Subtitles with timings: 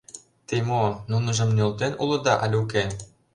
[0.47, 2.83] —Те мо, нуныжым нӧлтен улыда але уке?